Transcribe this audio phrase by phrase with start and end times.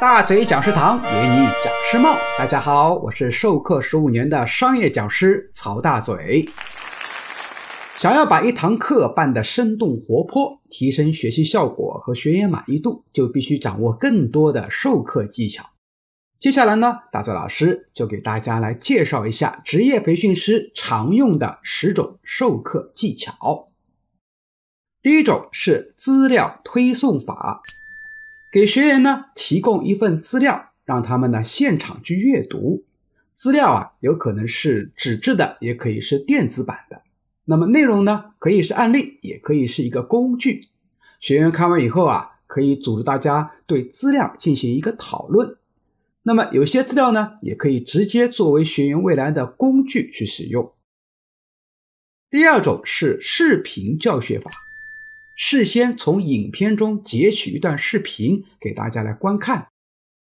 [0.00, 6.48] 大嘴讲师堂圆你讲师梦，大家好，我是授课十五年的商业讲师曹大嘴。
[7.98, 15.64] 想要把一堂课办得生动活泼，提升学习效果和学员满意度，就必须掌握更多的授课技巧。
[16.40, 23.70] 接下来呢，大嘴老师就给大家来介绍一下职业培训师常用的十种授课技巧。
[25.00, 27.62] 第一种是资料推送法。
[28.54, 32.84] 给学员呢提供一份资料，让他们呢现场去阅读。
[33.32, 37.02] 资料啊，有可能是纸质的，也可以是电子版的。
[37.46, 40.68] 那么内容呢，可以是案例，也可以是一个工具。
[41.18, 45.56] 学员看完以后啊，可以组织大家对资料进行一个讨论。
[46.22, 50.72] 那么有些资料呢，也可以直接作为学员未来的工具去使用。
[52.30, 54.52] 第二种是视频教学法。
[55.36, 59.68] 事先从影片中截取一段视频给大家来观看，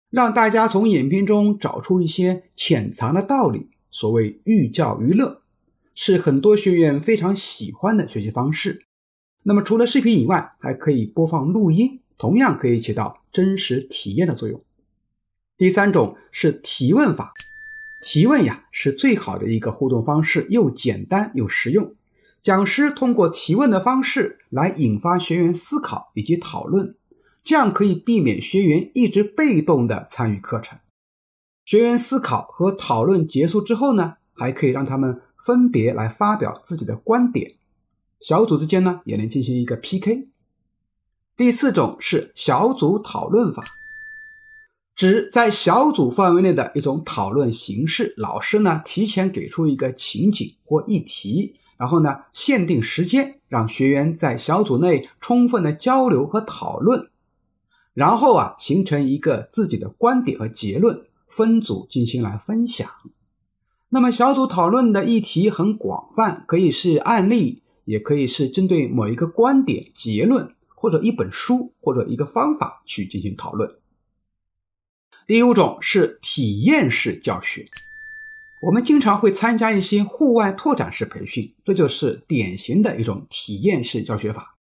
[0.09, 3.69] 让大家从影片中找出一些潜藏的道理。
[3.89, 5.41] 所谓寓教于乐，
[5.95, 8.83] 是很多学员非常喜欢的学习方式。
[9.43, 14.61] 那么除了视频以外，还可以播放录音，同样可以起到真实体验的作用。
[15.57, 17.33] 第三种是提问法，
[18.03, 21.95] 提问呀是最好的一个互动方式，又简单又实用。
[22.47, 26.95] 讲师通过提问的方式来引发学员思考以及讨论，
[27.43, 30.79] 这样可以避免学员一直被动的参与课程。
[31.65, 37.51] 学员思考和讨论结束之后呢，还可以让他们分别来发表自己的观点，
[38.21, 40.29] 小组之间呢也能进行一个 PK。
[41.35, 43.65] 第四种是小组讨论法，
[44.95, 48.13] 指在小组范围内的一种讨论形式。
[48.15, 51.55] 老师呢提前给出一个情景或议题。
[51.77, 57.09] 然后呢，限定时间，让学员在小组内充分的交流和讨论，
[57.93, 62.89] 然后啊，形成一个自己的观点和结论，分组进行来分享。
[63.89, 73.75] 那么小组讨论的议题很广泛，可以是案例，也可以是针对某一个观点、结论，或者一本书或者一个方法去进行讨论。
[75.25, 77.65] 第五种是体验式教学。
[78.59, 84.57] 我们经常会参加一些户外拓展式培训，这就是典型的一种体验式教学法。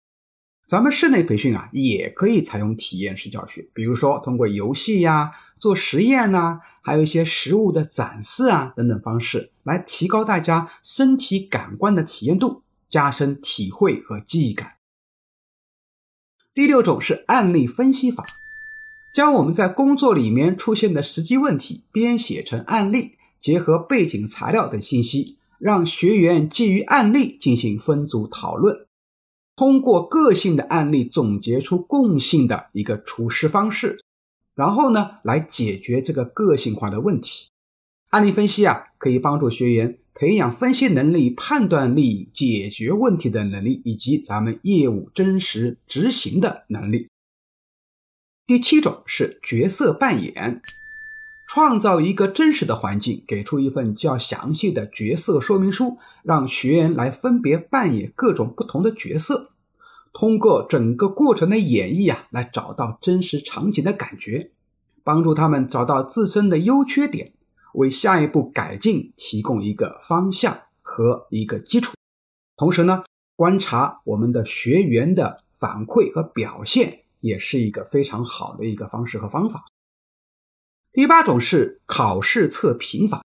[0.69, 14.75] 咱们室内培训啊，也可以采用体验式教学，比如说通过游戏呀、做实验呐，还有一些实物的展示啊等等方式，来提高大家身体感官的体验度，加深体会和记忆感。
[16.55, 18.25] 第六种是案例分析法，
[19.13, 23.17] 将我们在工作里面出现的实际问题编写成案例。
[23.41, 28.87] 结合背景材料等信息，让学员基于案例进行分组讨论，
[29.57, 33.99] 通过个性的案例总结出共性的一个处事方式，
[34.55, 37.49] 然后呢来解决这个个性化的问题。
[38.11, 47.09] 案例分析啊，可以帮助学员培养分析能力、判断力、解决问题的能力，以及咱们业务真实执行的能力。
[48.47, 50.61] 第七种是角色扮演。
[51.53, 59.51] 创造一个真实的环境，给出一份较详细的角色说明书，让学员来分别扮演各种不同的角色，
[60.13, 64.53] 通过整个过程的演绎啊，来找到真实场景的感觉，
[65.03, 67.33] 帮助他们找到自身的优缺点，
[67.75, 71.97] 为下一步改进提供一个方向和一个基础。
[72.57, 73.03] 同时呢，
[73.35, 79.65] 观察我们的学员的反馈和表现，也是一个非常好的一个方式和方法。
[80.93, 83.25] 第八种是考试测评法，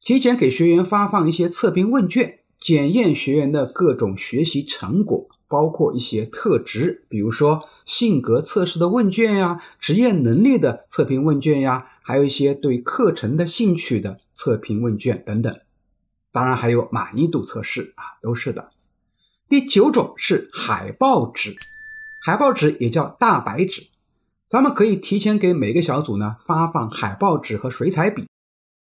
[0.00, 15.58] 提前给学员发放一些测评问卷，检验学员的各种学习成果，包括一些特质，比如说性格测试的问卷呀，职业能力的测评问卷呀，还有一些对课程的兴趣的测评问卷等等。
[16.30, 18.70] 当然还有满意度测试啊，都是的。
[19.48, 21.56] 第九种是海报纸，
[22.24, 23.88] 海报纸也叫大白纸。
[24.54, 28.28] 咱们可以提前给每个小组呢发放海报纸和水彩笔，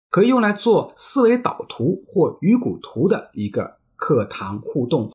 [0.10, 5.14] 可以用来做思维导图或鱼骨图的一个课堂互动，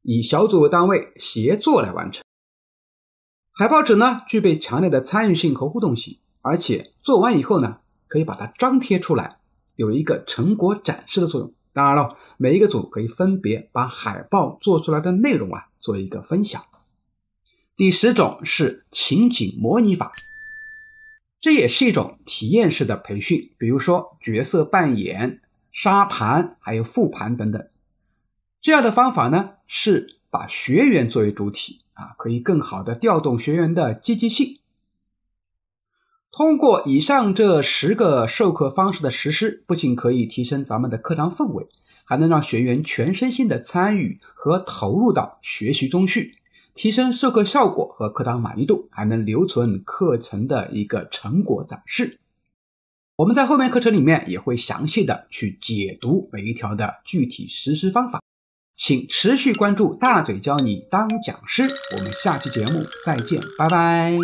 [0.00, 2.24] 以小组为单位协作来完成。
[3.52, 7.76] 海报纸呢具备强烈的参与性和互动性，而且做完以后呢
[8.06, 9.38] 可以把它张贴出来，
[9.76, 11.52] 有一个成果展示的作用。
[11.74, 16.64] 当然了，每一个组可以分别把海报做出来的内容啊做一个分享。
[17.78, 20.12] 第十种是情景模拟法，
[21.40, 25.40] 这也是一种体验式的培训，比如说角色扮演、
[25.70, 27.68] 沙盘，还有复盘等等。
[28.60, 34.58] 这样的方法呢，是把学员作为主体啊，可以更好的调动学员的积极性。
[36.32, 41.68] 通过以上这十个授课方式的实施，不仅可以提升咱们的课堂氛围，
[42.04, 46.34] 还能让学员全身心的参与和投入到学习中去，
[46.78, 52.20] 提升授课效果和课堂满意度，还能留存课程的一个成果展示。
[53.16, 58.22] 我们在后面课程里面也会详细的去解读每一条的具体实施方法，
[58.76, 64.16] 请持续关注大嘴教你当讲师，我们下期节目再见，拜拜。